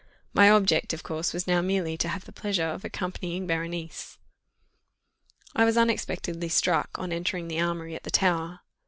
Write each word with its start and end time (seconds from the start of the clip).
My 0.33 0.49
object, 0.49 0.93
of 0.93 1.03
course, 1.03 1.31
was 1.31 1.45
now 1.45 1.61
merely 1.61 1.95
to 1.97 2.07
have 2.07 2.25
the 2.25 2.31
pleasure 2.31 2.65
of 2.65 2.83
accompanying 2.83 3.45
Berenice. 3.45 4.17
I 5.55 5.63
was 5.63 5.77
unexpectedly 5.77 6.49
struck, 6.49 6.97
on 6.97 7.11
entering 7.11 7.47
the 7.49 7.61
armoury 7.61 7.93
at 7.93 8.01
the 8.01 8.09
Tower. 8.09 8.61